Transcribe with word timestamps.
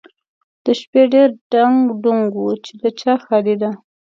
د 0.63 0.65
شپې 0.79 1.01
ډېر 1.13 1.29
ډنګ 1.51 1.79
ډونګ 2.03 2.31
و 2.39 2.45
چې 2.65 2.71
د 2.81 2.83
چا 2.99 3.13
ښادي 3.23 3.55
ده؟ 3.61 3.69